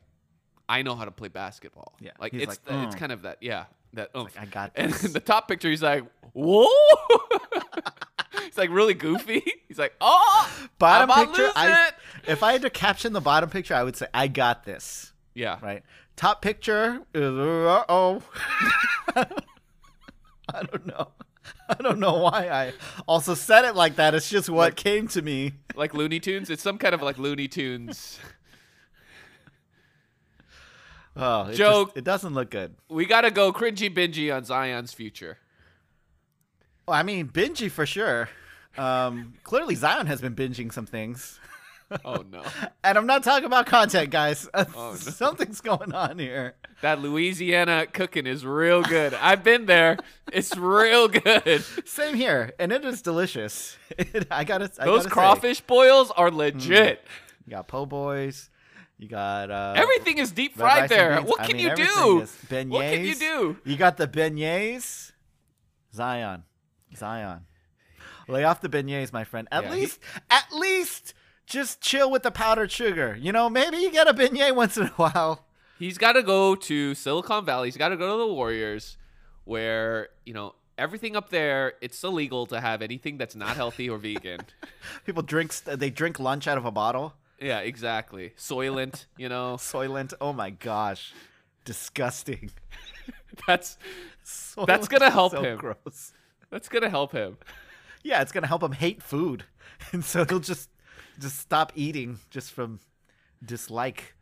[0.69, 1.95] I know how to play basketball.
[2.01, 3.39] Yeah, Like it's like, it's "Mm." kind of that.
[3.43, 3.65] Yeah.
[3.95, 4.35] That oomph.
[4.41, 5.05] I got And this.
[5.07, 6.67] in the top picture, he's like, whoa.
[8.53, 9.43] he's like really goofy.
[9.69, 11.51] He's like, oh, bottom about picture.
[11.57, 11.93] I,
[12.27, 15.59] if I had to caption the bottom picture, I would say, "I got this." Yeah.
[15.63, 15.83] Right.
[16.15, 18.23] Top picture is uh oh.
[19.17, 21.09] I don't know.
[21.71, 22.75] I don't know why I
[23.09, 24.15] also said it like that.
[24.15, 25.55] It's just what came to me.
[25.75, 26.51] Like Looney Tunes.
[26.51, 28.19] It's some kind of like Looney Tunes.
[31.17, 31.89] Oh, it Joke.
[31.89, 32.75] Just, it doesn't look good.
[32.91, 35.39] We gotta go cringy bingy on Zion's future.
[36.87, 38.29] Well, I mean, bingy for sure.
[38.79, 41.39] Um, clearly, Zion has been binging some things,
[42.05, 42.43] Oh no.
[42.85, 44.49] and I'm not talking about content, guys.
[44.55, 44.95] Oh, no.
[44.95, 46.55] Something's going on here.
[46.81, 49.15] That Louisiana cooking is real good.
[49.15, 49.99] I've been there.
[50.33, 51.65] It's real good.
[51.85, 53.77] Same here, and it is delicious.
[54.31, 54.71] I gotta.
[54.79, 55.11] I Those gotta say.
[55.11, 57.05] crawfish boils are legit.
[57.47, 58.51] You got po' boys.
[58.99, 61.21] You got uh, Everything is deep fried there.
[61.23, 62.27] What I can mean, you do?
[62.49, 62.69] Beignets.
[62.69, 63.57] What can you do?
[63.65, 65.13] You got the beignets.
[65.93, 66.45] Zion,
[66.97, 67.41] Zion.
[68.33, 69.47] Lay off the beignets, my friend.
[69.53, 69.99] At Yeah, he- least,
[70.31, 71.15] at least,
[71.47, 73.17] just chill with the powdered sugar.
[73.21, 75.45] You know, maybe you get a beignet once in a while.
[75.79, 77.69] He's got to go to Silicon Valley.
[77.69, 78.97] He's got to go to the Warriors,
[79.45, 81.75] where you know everything up there.
[81.81, 84.41] It's illegal to have anything that's not healthy or vegan.
[85.05, 85.55] People drink.
[85.65, 87.15] They drink lunch out of a bottle.
[87.41, 88.33] Yeah, exactly.
[88.39, 89.55] Soylent, you know.
[89.59, 90.15] Soylent.
[90.21, 91.13] Oh my gosh,
[91.65, 92.51] disgusting.
[93.49, 93.77] That's
[94.25, 95.59] Soylent That's gonna help so him.
[95.59, 96.13] Gross.
[96.51, 97.39] that's gonna help him.
[98.03, 99.45] Yeah, it's gonna help him hate food,
[99.93, 100.69] and so he'll just
[101.21, 102.81] just stop eating just from
[103.45, 104.15] dislike.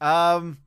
[0.00, 0.58] Um,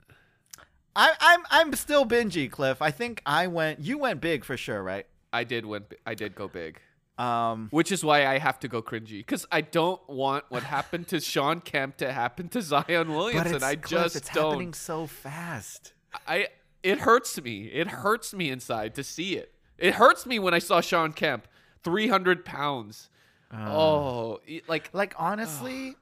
[0.95, 2.81] I, I'm I'm still bingy, Cliff.
[2.81, 3.79] I think I went.
[3.79, 5.05] You went big for sure, right?
[5.33, 5.85] I did win.
[6.05, 6.79] I did go big,
[7.17, 11.07] Um, which is why I have to go cringy because I don't want what happened
[11.09, 13.55] to Shawn Kemp to happen to Zion but Williamson.
[13.55, 14.51] it's, I Cliff, just it's don't.
[14.51, 15.93] happening so fast.
[16.27, 16.49] I
[16.83, 17.67] it hurts me.
[17.67, 19.53] It hurts me inside to see it.
[19.77, 21.47] It hurts me when I saw Shawn Kemp,
[21.83, 23.09] three hundred pounds.
[23.53, 23.67] Uh.
[23.69, 25.95] oh, like Like honestly,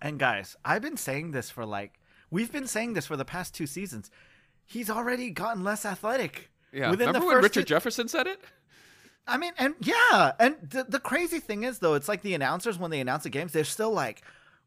[0.00, 1.98] and guys, I've been saying this for like
[2.30, 4.10] we've been saying this for the past two seasons.
[4.64, 6.50] He's already gotten less athletic.
[6.72, 6.90] yeah.
[6.90, 8.40] Within Remember the when Richard Jefferson said it?
[9.26, 12.78] I mean, and yeah, and the, the crazy thing is though, it's like the announcers
[12.78, 14.22] when they announce the games, they're still like,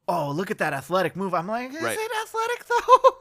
[0.07, 1.97] "Oh, look at that athletic move." I'm like, "Is Right.
[1.99, 3.17] it athletic though?"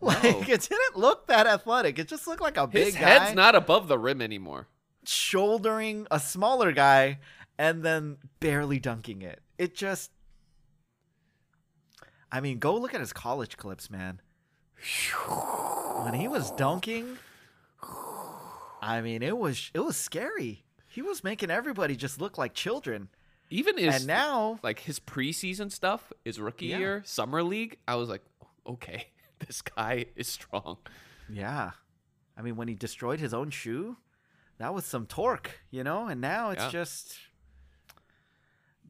[0.00, 0.54] like, No.
[0.54, 1.98] it didn't look that athletic.
[1.98, 4.66] It just looked like a His big head's guy not above the rim anymore.
[5.06, 7.18] Shouldering a smaller guy
[7.58, 9.40] and then barely dunking it.
[9.58, 10.10] It just,
[12.32, 14.20] I mean, go look at his college clips, man.
[16.04, 17.18] When he was dunking,
[18.82, 20.64] I mean, it was it was scary.
[20.88, 23.08] He was making everybody just look like children.
[23.50, 26.78] Even his and now, like his preseason stuff, his rookie Yeah.
[26.78, 28.22] year, summer league, I was like,
[28.66, 29.08] okay,
[29.46, 30.78] this guy is strong.
[31.28, 31.72] yeah,
[32.36, 33.96] I mean, when he destroyed his own shoe,
[34.60, 36.06] that was some torque, you know.
[36.06, 36.70] And now it's Yeah.
[36.70, 37.16] just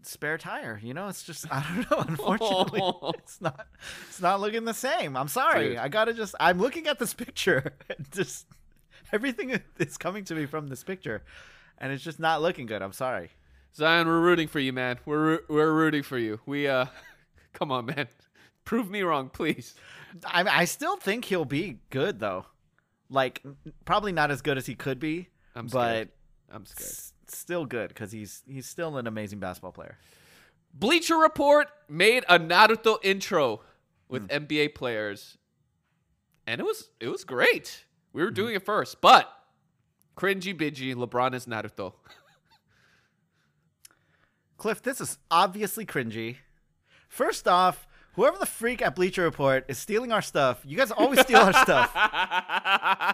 [0.02, 0.78] spare tire.
[0.82, 2.04] You know, it's just I don't know.
[2.06, 2.80] Unfortunately,
[3.18, 3.66] it's not
[4.08, 5.16] it's not looking the same.
[5.16, 5.70] I'm sorry.
[5.70, 5.78] Dude.
[5.78, 7.72] I gotta just I'm looking at this picture.
[7.96, 8.46] and just
[9.12, 11.22] everything is coming to me from this picture,
[11.78, 12.82] and it's just not looking good.
[12.82, 13.30] I'm sorry.
[13.74, 14.98] Zion, we're rooting for you, man.
[15.06, 16.40] We're we're rooting for you.
[16.46, 16.86] We uh,
[17.52, 18.08] come on, man.
[18.64, 19.74] Prove me wrong, please.
[20.24, 22.46] I I still think he'll be good though.
[23.08, 23.42] Like
[23.84, 26.08] probably not as good as he could be, I'm but scared.
[26.52, 26.90] I'm scared.
[26.90, 29.98] s- still good because he's he's still an amazing basketball player.
[30.72, 33.60] Bleacher Report made a Naruto intro
[34.08, 34.44] with hmm.
[34.44, 35.38] NBA players,
[36.46, 37.84] and it was it was great.
[38.12, 38.34] We were hmm.
[38.34, 39.28] doing it first, but
[40.16, 40.94] cringy bidgy.
[40.94, 41.94] LeBron is Naruto.
[44.56, 46.36] Cliff, this is obviously cringy.
[47.08, 50.60] First off, whoever the freak at Bleacher Report is stealing our stuff.
[50.64, 51.90] You guys always steal our stuff.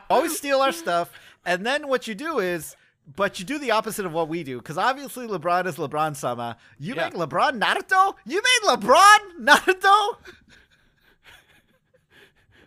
[0.10, 1.10] Always steal our stuff.
[1.44, 2.76] And then what you do is,
[3.16, 4.58] but you do the opposite of what we do.
[4.58, 6.56] Because obviously LeBron is LeBron Sama.
[6.78, 7.04] You Yeah.
[7.04, 8.14] make LeBron Naruto?
[8.24, 10.16] You made LeBron Naruto?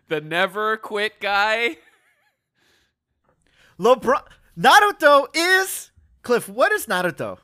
[0.08, 1.78] the never quit guy.
[3.80, 4.22] LeBron
[4.58, 5.92] Naruto is
[6.24, 6.50] Cliff.
[6.50, 7.38] What is Naruto?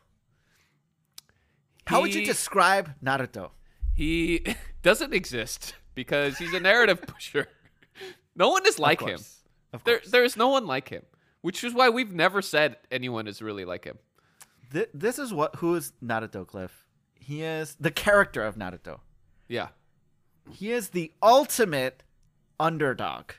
[1.87, 3.51] How would you describe Naruto?
[3.93, 4.43] He
[4.85, 7.47] doesn't exist because he's a narrative pusher.
[8.35, 9.19] No one is like him.
[9.73, 11.03] Of There, there's no one like him,
[11.41, 13.97] which is why we've never said anyone is really like him.
[14.71, 16.85] Th- this is what who is Naruto, Cliff.
[17.15, 18.99] He is the character of Naruto.
[19.47, 19.69] Yeah.
[20.51, 22.03] He is the ultimate
[22.59, 23.31] underdog.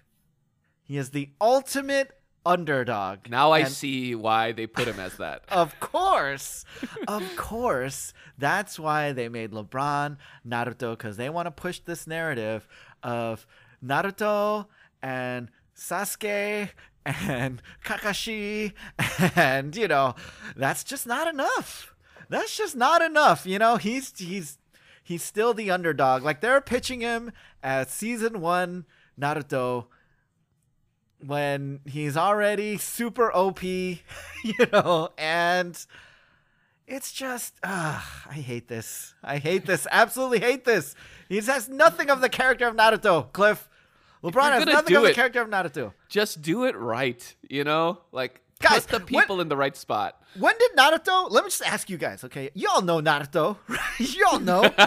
[0.83, 2.11] He is the ultimate
[2.47, 3.29] underdog.
[3.29, 5.43] Now I And see why they put him as that.
[5.51, 6.65] Of course.
[7.09, 8.13] of course.
[8.39, 12.67] That's why they made LeBron Naruto because they want to push this narrative
[13.03, 13.47] of
[13.85, 14.67] Naruto
[15.03, 16.71] and Sasuke
[17.05, 18.73] and Kakashi.
[19.37, 20.15] And, you know,
[20.57, 21.95] that's just not enough.
[22.29, 23.47] That's just not enough.
[23.47, 24.59] You know, he's, he's,
[25.03, 26.23] he's still the underdog.
[26.23, 27.33] Like they're pitching him
[27.63, 28.85] as season one
[29.21, 29.87] Naruto
[31.25, 34.01] when he's already super OP, you
[34.73, 35.87] know, and
[36.87, 38.01] it's just, I
[38.33, 39.15] hate this.
[39.23, 39.87] I hate this.
[39.91, 40.95] Absolutely hate this.
[41.29, 43.69] He has nothing of the character of Naruto, Cliff.
[44.23, 45.93] LeBron has nothing of the character of Naruto.
[46.09, 48.01] Just do it right, you know?
[48.13, 50.21] Like Guys, put the people in the right spot.
[50.39, 51.31] When did Naruto?
[51.31, 52.51] Let me just ask you guys, okay?
[52.55, 53.59] You all know Naruto.
[53.99, 54.61] You all know.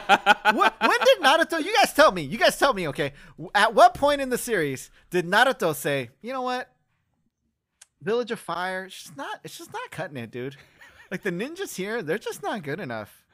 [0.53, 1.63] what, when did Naruto?
[1.63, 2.21] You guys tell me.
[2.21, 3.13] You guys tell me, okay?
[3.55, 6.69] At what point in the series did Naruto say, you know what?
[8.01, 9.39] Village of Fire, it's just not.
[9.43, 10.55] It's just not cutting it, dude.
[11.11, 13.25] Like the ninjas here, they're just not good enough.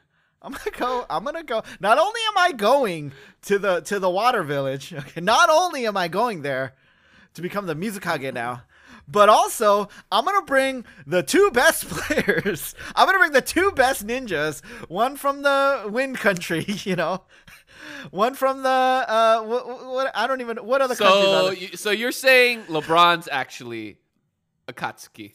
[0.42, 1.06] I'm gonna go.
[1.10, 1.64] I'm gonna go.
[1.80, 3.12] Not only am I going
[3.44, 5.22] to the to the water village, okay.
[5.22, 6.74] Not only am I going there
[7.34, 8.64] to become the Mizukage now,
[9.08, 12.76] but also I'm gonna bring the two best players.
[12.96, 14.64] I'm gonna bring the two best ninjas.
[14.90, 17.24] One from the Wind Country, you know,
[18.12, 21.92] one from the uh, what, what I don't even what other countries So, you, so
[21.92, 23.98] you're saying LeBron's actually
[24.68, 25.34] Akatsuki?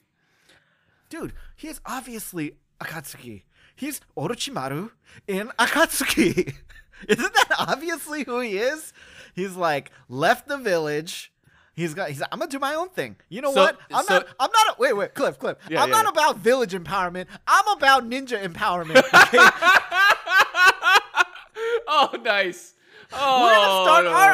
[1.09, 3.43] dude, he is obviously Akatsuki.
[3.77, 4.91] He's Orochimaru
[5.27, 6.55] in Akatsuki.
[7.09, 8.93] Isn't that obviously who he is?
[9.35, 11.33] He's like left the village.
[11.75, 12.09] He's got.
[12.11, 12.21] He's.
[12.21, 13.17] Like, I'm gonna do my own thing.
[13.29, 13.79] You know So- what?
[13.93, 14.27] I'm so- not.
[14.39, 14.77] I'm not.
[14.77, 15.57] A, wait, wait, Cliff, Cliff.
[15.69, 16.11] Yeah, I'm yeah, not yeah.
[16.11, 17.27] about village empowerment.
[17.47, 19.03] I'm about ninja empowerment.
[19.33, 19.39] Okay?
[21.89, 22.75] oh, nice.
[23.13, 24.33] Oh, We're gonna oh, start our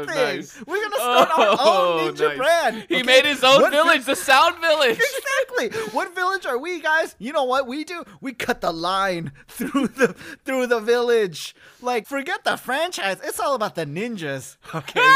[0.00, 0.16] own thing.
[0.36, 0.62] nice.
[0.66, 2.36] We're gonna start our oh, own Oh, ninja nice.
[2.38, 2.86] brand.
[2.88, 3.02] He okay?
[3.02, 4.98] made his own What vi- village, the Sound Village.
[4.98, 5.68] exactly.
[5.92, 7.14] What village are we, guys?
[7.18, 8.02] You know what we do?
[8.22, 11.54] We cut the line through the through the village.
[11.82, 13.18] Like, forget the franchise.
[13.22, 14.56] It's all about the ninjas.
[14.74, 15.14] Okay.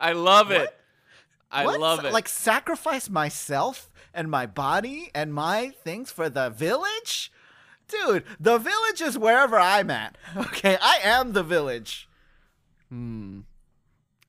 [0.00, 0.74] I love it.
[1.50, 1.80] I What?
[1.80, 2.12] love it.
[2.12, 7.30] Like, sacrifice myself and my body and my things for the village,
[7.88, 8.24] dude.
[8.40, 10.16] The village is wherever I'm at.
[10.36, 12.08] Okay, I am the village.
[12.88, 13.40] Hmm.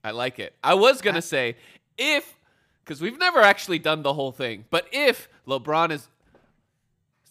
[0.04, 0.54] I like it.
[0.64, 1.56] I was gonna say
[1.98, 2.38] if,
[2.84, 6.10] because we've never actually done the whole thing, but if LeBron is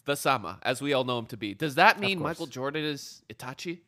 [0.05, 2.19] the Sama, as we all know him to be, does that mean.
[2.19, 3.79] Michael Jordan is Itachi?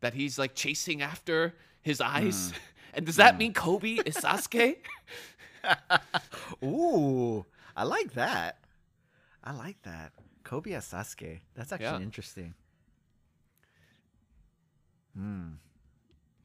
[0.00, 2.50] That he's like chasing after his eyes?
[2.50, 2.56] Hmm.
[2.96, 4.76] And does that mean Kobe is Sasuke?
[6.62, 7.44] Ooh,
[7.76, 8.58] I like that.
[9.42, 10.12] I like that.
[10.44, 11.40] Kobe as Sasuke.
[11.54, 12.00] That's actually Yeah.
[12.00, 12.54] interesting.
[15.16, 15.52] Hmm.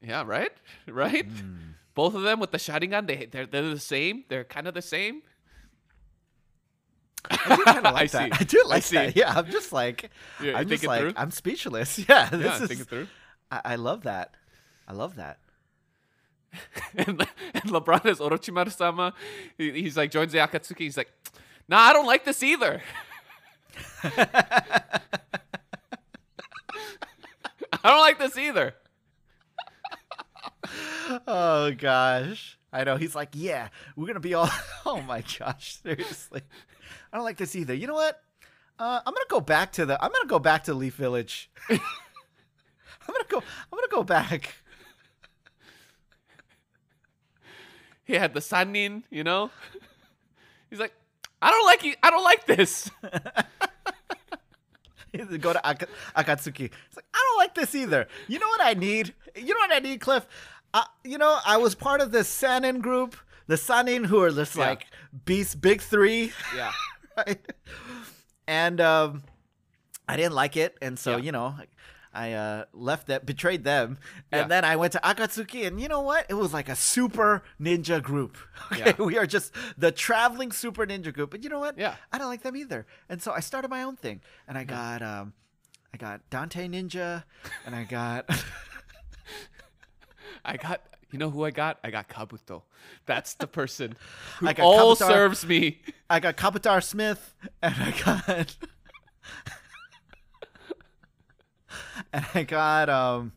[0.01, 0.51] yeah, right,
[0.87, 1.25] right.
[1.25, 1.55] Hmm.
[1.95, 4.23] Both of them with the Sharingan, they they're, they're the same.
[4.29, 5.21] They're kind of the same.
[7.29, 8.37] I do kind of like I that.
[8.37, 8.39] see.
[8.39, 8.95] I do I like see.
[8.95, 9.15] that.
[9.15, 10.09] Yeah, I'm just like,
[10.39, 11.13] Yeah, you I'm think just it like, through?
[11.17, 11.99] I'm speechless.
[12.07, 12.67] Yeah, this yeah, is.
[12.69, 13.07] think it through.
[13.51, 14.35] I, I love that.
[14.87, 15.39] I love that.
[16.95, 19.13] and, and LeBron is Orochimaru sama.
[19.57, 20.79] He, he's like joins the Akatsuki.
[20.79, 21.11] He's like,
[21.69, 22.81] Nah, I don't like this either.
[24.03, 24.91] I
[27.83, 28.73] don't like this either.
[31.25, 32.95] Oh gosh, I know.
[32.95, 34.49] He's like, yeah, we're gonna be all.
[34.85, 36.41] Oh my gosh, seriously.
[37.11, 37.73] I don't like this either.
[37.73, 38.21] You know what?
[38.77, 40.03] Uh, I'm gonna go back to the.
[40.03, 41.49] I'm gonna go back to Leaf Village.
[41.69, 41.79] I'm
[43.07, 43.37] gonna go.
[43.39, 44.53] I'm gonna go back.
[48.09, 49.51] He had the sannin, you know.
[50.71, 50.93] He's like,
[51.43, 51.93] I don't like you.
[52.01, 52.89] I don't like this.
[55.39, 55.85] go to Aka-
[56.17, 56.71] Akatsuki.
[56.87, 58.07] It's like I don't like this either.
[58.27, 59.13] You know what I need?
[59.35, 60.25] You know what I need, Cliff?
[60.73, 64.55] Uh, you know, I was part of the Sannin group, the Sannin who are just
[64.55, 64.69] Yeah.
[64.69, 64.87] like
[65.25, 66.71] beast big three, Yeah.
[67.17, 67.37] right?
[68.47, 69.21] And um,
[70.07, 71.17] I didn't like it, and so Yeah.
[71.25, 71.53] you know,
[72.13, 73.97] I uh, left that, betrayed them,
[74.31, 74.47] and Yeah.
[74.47, 76.25] then I went to Akatsuki, and you know what?
[76.29, 78.37] It was like a super ninja group.
[78.71, 79.03] Okay, Yeah.
[79.05, 81.31] we are just the traveling super ninja group.
[81.31, 81.77] But you know what?
[81.77, 81.95] Yeah.
[82.11, 85.01] I don't like them either, and so I started my own thing, and I got
[85.01, 85.33] um,
[85.93, 87.23] I got Dante Ninja,
[87.65, 88.29] and I got
[90.45, 90.81] I got.
[91.11, 91.79] You know who I got?
[91.83, 92.61] I got Kabuto.
[93.07, 93.95] That's the person
[94.39, 95.07] who all Kabuto.
[95.07, 95.81] serves me.
[96.07, 98.55] I got Kabutar Smith, and I got
[102.13, 103.31] and I got um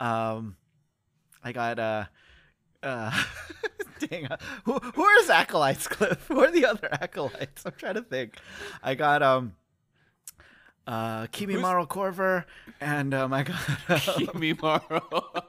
[0.00, 0.56] um
[1.42, 2.04] I got uh
[2.82, 3.24] uh
[4.08, 6.26] dang uh, who who are his acolytes, Cliff?
[6.28, 7.64] Who are the other acolytes?
[7.66, 8.36] I'm trying to think.
[8.82, 9.54] I got um
[10.86, 12.44] uh Kimimaro Korver
[12.80, 13.56] and um I got
[13.88, 15.42] Kimimaro.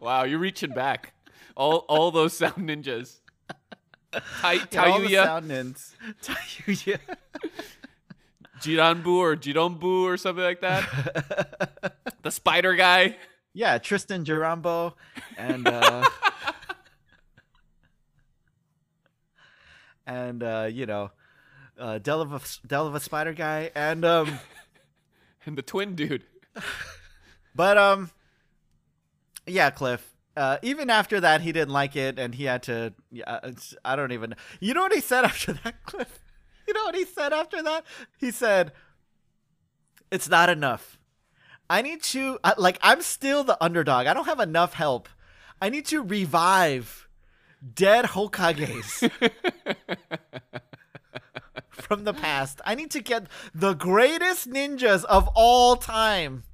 [0.00, 1.12] wow, you're reaching back.
[1.56, 3.20] All all those sound ninjas.
[4.40, 5.92] Tai, Yeah, all the sound ninjas.
[6.22, 6.98] Tayuya.
[8.60, 11.92] Jiranbu or Jironbu or something like that.
[12.22, 13.16] the spider guy.
[13.52, 14.94] Yeah, Tristan Jarambo
[15.38, 16.06] and uh
[20.06, 21.10] and uh, you know,
[21.78, 24.38] uh Delva Delva Spider guy and um
[25.46, 26.24] And the twin dude.
[27.54, 28.10] but um
[29.46, 30.12] yeah, Cliff.
[30.36, 32.92] Uh, even after that, he didn't like it, and he had to.
[33.10, 34.34] Yeah, it's, I don't even.
[34.60, 36.20] You know what he said after that, Cliff?
[36.66, 37.84] You know what he said after that?
[38.18, 38.72] He said,
[40.10, 40.98] "It's not enough.
[41.68, 42.38] I need to.
[42.44, 44.06] I, like, I'm still the underdog.
[44.06, 45.08] I don't have enough help.
[45.60, 47.08] I need to revive
[47.74, 49.10] dead Hokages
[51.70, 52.60] from the past.
[52.64, 56.44] I need to get the greatest ninjas of all time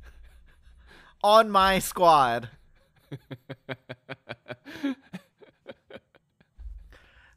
[1.22, 2.50] on my squad."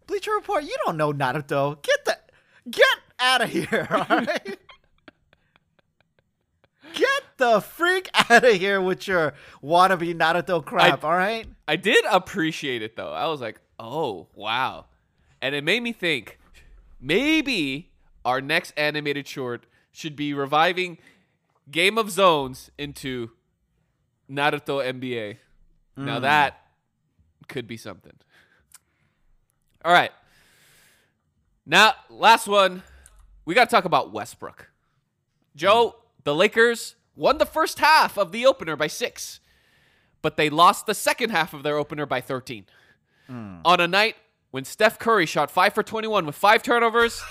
[0.08, 1.82] Bleacher Report, you don't know Naruto.
[1.82, 1.95] Get get
[3.26, 4.60] out of here, alright?
[6.94, 11.48] get the freak out of here with your wannabe Naruto crap, alright?
[11.68, 13.12] I did appreciate it though.
[13.12, 14.86] I was like, oh wow.
[15.42, 16.40] And it made me think
[17.02, 17.92] maybe
[18.24, 20.98] our next animated short should be reviving
[21.70, 23.32] Game of Zones into
[24.30, 25.38] Naruto NBA.
[25.98, 26.22] Now hmm.
[26.24, 26.62] that
[27.48, 28.14] could be something.
[29.84, 30.12] All right.
[31.66, 32.84] Now, last one.
[33.46, 34.72] We got to talk about Westbrook.
[35.56, 39.40] Joe, the Lakers won the first half of the opener by six,
[40.22, 42.66] but they lost the second half of their opener by 13.
[43.28, 43.58] Hmm.
[43.64, 44.16] On a night
[44.52, 47.22] when Steph Curry shot five for 21 with five turnovers,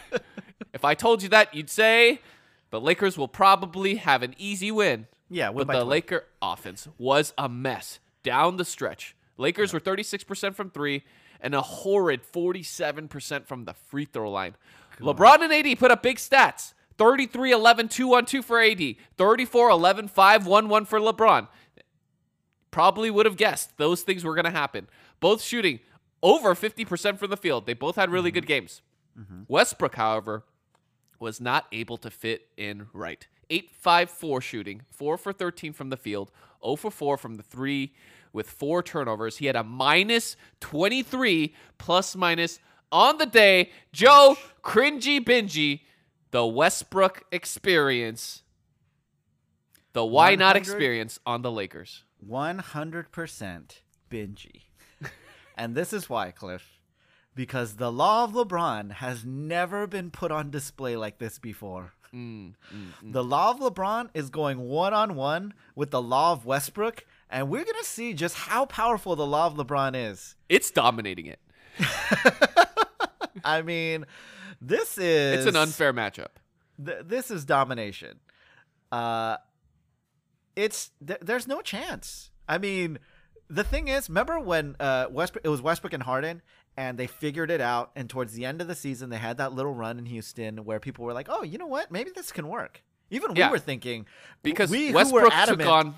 [0.72, 2.20] if I told you that, you'd say
[2.70, 5.06] the Lakers will probably have an easy win.
[5.28, 5.84] Yeah, but the 20.
[5.84, 9.16] Laker offense was a mess down the stretch.
[9.38, 11.04] Lakers were 36% from three
[11.40, 14.54] and a horrid 47% from the free throw line.
[15.00, 18.80] LeBron and AD put up big stats 33 11 2 on 2 for AD,
[19.16, 21.48] 34 11 5 1 1 for LeBron.
[22.70, 24.88] Probably would have guessed those things were going to happen.
[25.20, 25.80] Both shooting
[26.22, 27.66] over 50% from the field.
[27.66, 28.34] They both had really mm-hmm.
[28.34, 28.82] good games.
[29.18, 29.42] Mm-hmm.
[29.48, 30.44] Westbrook, however,
[31.18, 33.26] was not able to fit in right.
[33.50, 36.30] 8 5 4 shooting, 4 for 13 from the field,
[36.64, 37.92] 0 for 4 from the 3
[38.32, 39.36] with 4 turnovers.
[39.36, 42.60] He had a minus 23 plus minus
[42.92, 43.70] on the day.
[43.92, 45.80] Joe, cringy bingy,
[46.30, 48.42] the Westbrook experience,
[49.92, 52.04] the why not experience on the Lakers.
[52.28, 53.10] 100%
[54.10, 54.62] bingy.
[55.56, 56.78] and this is why, Cliff.
[57.34, 61.94] Because the law of LeBron has never been put on display like this before.
[62.14, 66.44] Mm, mm, The law of LeBron is going one on one with the law of
[66.44, 70.36] Westbrook, and we're going to see just how powerful the law of LeBron is.
[70.50, 71.38] It's dominating it.
[73.44, 74.06] I mean,
[74.60, 76.28] this is It's an unfair matchup.
[76.84, 78.20] th- this is domination.
[78.90, 79.36] Uh,
[80.56, 82.30] it's th- there's no chance.
[82.48, 82.98] I mean,
[83.48, 86.42] the thing is, remember when uh Westbrook it was Westbrook and Harden,
[86.76, 89.52] and they figured it out, and towards the end of the season, they had that
[89.52, 91.90] little run in Houston where people were like, "Oh, you know what?
[91.90, 93.50] Maybe this can work." Even we Yeah.
[93.50, 94.06] were thinking
[94.42, 95.94] Because we who Westbrook were took adamant, on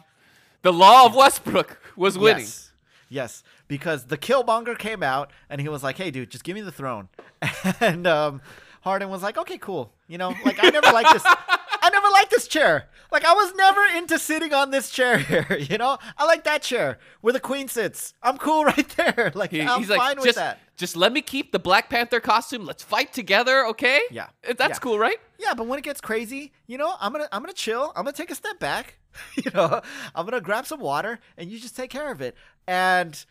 [0.63, 2.43] the law of Westbrook was winning.
[2.45, 2.71] Yes.
[3.09, 6.61] Yes, because the Killmonger came out and he was like, "Hey, dude, just give me
[6.61, 7.09] the throne,"
[7.81, 8.41] and um,
[8.83, 9.93] Harden was like, "Okay, cool.
[10.09, 11.23] You know, like I never liked this.
[11.27, 12.89] I never liked this chair.
[13.13, 15.47] Like I was never into sitting on this chair here.
[15.71, 18.15] You know, I like that chair where the queen sits.
[18.23, 19.33] I'm cool right there.
[19.35, 20.59] Like He- I'm he's fine like, with just, that.
[20.77, 22.65] just let me keep the Black Panther costume.
[22.65, 24.01] Let's fight together, okay?
[24.11, 24.29] Yeah.
[24.43, 24.75] That's Yeah.
[24.79, 25.19] cool, right?
[25.39, 27.93] Yeah, but when it gets crazy, you know, I'm gonna I'm gonna chill.
[27.97, 28.99] I'm gonna take a step back.
[29.37, 29.81] you know,
[30.15, 32.35] I'm gonna grab some water and you just take care of it.
[32.67, 33.25] And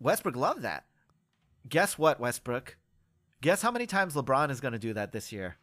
[0.00, 0.84] Westbrook loved that.
[1.68, 2.76] Guess what, Westbrook?
[3.42, 5.56] Guess how many times LeBron is gonna do that this year?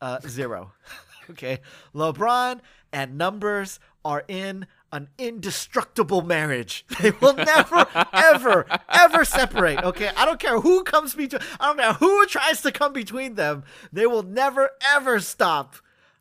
[0.00, 0.72] Uh, zero.
[1.30, 1.60] okay.
[1.94, 2.60] LeBron
[2.92, 6.84] and numbers are in an indestructible marriage.
[7.00, 9.82] They will never, ever, ever separate.
[9.82, 10.10] Okay.
[10.16, 11.40] I don't care who comes between.
[11.58, 13.64] I don't care who tries to come between them.
[13.92, 15.76] They will never, ever stop.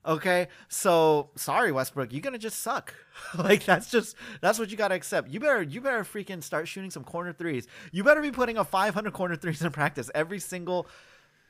[0.06, 0.48] Okay.
[0.68, 2.12] So sorry, Westbrook.
[2.12, 2.94] You're gonna just suck.
[3.38, 5.30] like that's just that's what you gotta accept.
[5.30, 7.68] You better you better freaking start shooting some corner threes.
[7.92, 10.88] You better be putting up 500 corner threes in practice every single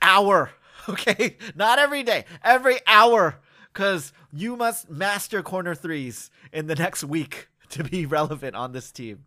[0.01, 0.51] hour.
[0.89, 3.39] Okay, not every day, every hour,
[3.71, 8.91] because you must master corner threes in the next week to be relevant on this
[8.91, 9.25] team.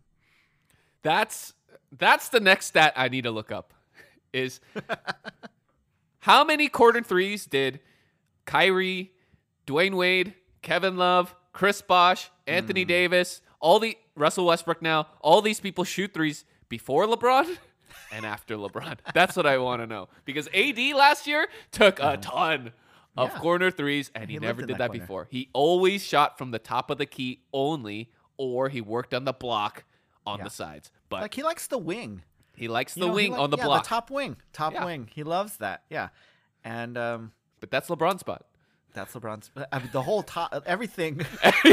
[1.03, 1.53] That's
[1.97, 3.73] that's the next stat I need to look up.
[4.33, 4.59] Is
[6.19, 7.79] how many corner threes did
[8.45, 9.13] Kyrie,
[9.67, 12.87] Dwyane Wade, Kevin Love, Chris Bosh, Anthony Hmm.
[12.87, 17.57] Davis, all the Russell Westbrook now, all these people shoot threes before LeBron
[18.11, 18.97] and after LeBron.
[19.13, 20.09] That's what I want to know.
[20.25, 22.73] Because AD last year took a ton of
[23.29, 23.31] Uh-huh.
[23.33, 23.39] Yeah.
[23.41, 25.27] corner threes and he, He never did that that before.
[25.31, 29.33] He always shot from the top of the key only or he worked on the
[29.33, 29.83] block
[30.25, 30.43] on Yeah.
[30.45, 30.91] the sides.
[31.09, 32.21] But Like he likes the wing.
[32.55, 33.83] he likes You the know, wing like- on the yeah, block.
[33.83, 35.09] the top wing, top wing.
[35.13, 35.83] He loves that.
[35.89, 36.09] Yeah,
[36.63, 38.45] and um, but that's LeBron's spot.
[38.97, 39.49] That's LeBron's.
[39.71, 41.21] I mean, the whole top, everything.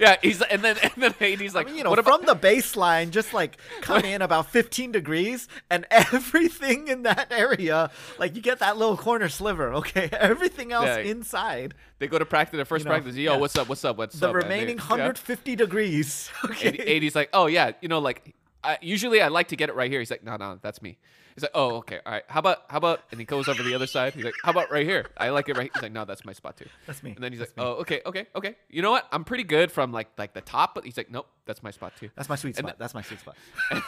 [0.00, 2.26] yeah, he's and then and then AD's like, I mean, you know, what about from
[2.26, 8.36] the baseline, just like come in about 15 degrees, and everything in that area, like
[8.36, 9.72] you get that little corner sliver.
[9.74, 10.98] Okay, everything else Yeah.
[10.98, 13.16] inside, they go to practice the first You know, practice?
[13.16, 13.38] Yo, yeah.
[13.38, 13.68] what's up?
[13.68, 13.96] What's up?
[13.96, 14.34] What's the up?
[14.34, 16.30] man?" remaining They- 150 degrees.
[16.44, 16.50] Yeah.
[16.50, 18.34] Okay, AD AD's like, oh yeah, you know, like
[18.64, 20.00] I, usually I like to get it right here.
[20.00, 20.98] He's like, no, no, that's me.
[21.34, 22.24] He's like, oh okay, all right.
[22.28, 23.00] How about how about?
[23.10, 24.12] And he goes over the other side.
[24.14, 25.06] He's like, how about right here?
[25.16, 25.64] I like it right.
[25.64, 25.70] Here.
[25.74, 26.66] He's like, no, that's my spot too.
[26.86, 27.12] That's me.
[27.12, 28.56] And then he's That's like, oh okay, okay, okay.
[28.68, 29.06] You know what?
[29.10, 31.94] I'm pretty good from like like the top, but he's like, nope, that's my spot
[31.98, 32.10] too.
[32.16, 32.78] That's my sweet And spot.
[32.78, 33.36] That's my sweet spot.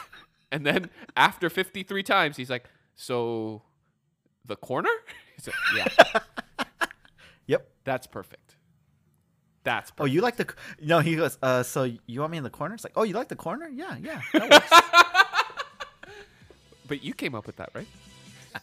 [0.51, 3.63] And then after 53 times, he's like, so
[4.45, 4.89] the corner?
[5.35, 6.67] He's like, yeah,
[7.47, 7.67] Yep.
[7.83, 8.44] that's perfect.
[9.65, 10.47] That's Oh, you like the?
[10.81, 11.37] No, he goes.
[11.41, 12.75] Uh, so you want me in the corner?
[12.75, 13.67] It's like, oh, you like the corner?
[13.67, 14.21] Yeah, yeah.
[14.31, 14.71] That works.
[16.87, 17.87] But you came up with that, right?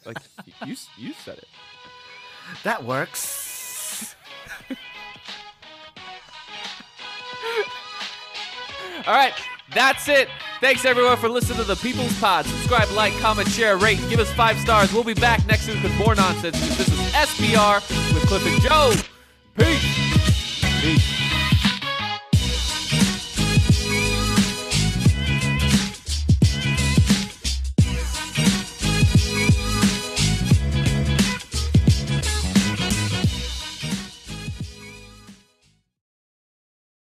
[0.07, 0.19] Like
[0.65, 1.49] you you said it.
[2.63, 4.15] that works.
[9.07, 9.35] All right,
[9.75, 10.29] that's it.
[10.61, 12.47] Thanks everyone for listening to the People's Pod.
[12.47, 14.93] Subscribe, like, comment, share, rate, give us five stars.
[14.93, 16.61] We'll be back next week with more nonsense.
[16.77, 17.81] This is SBR
[18.15, 18.93] with Cliff and Joe.
[19.59, 20.02] Peace.
[20.83, 21.12] Peace.